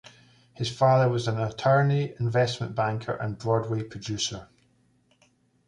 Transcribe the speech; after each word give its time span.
His 0.55 0.75
father 0.75 1.07
was 1.09 1.27
an 1.27 1.37
attorney, 1.39 2.15
investment 2.19 2.73
banker 2.73 3.11
and 3.11 3.37
Broadway 3.37 3.83
producer. 3.83 4.49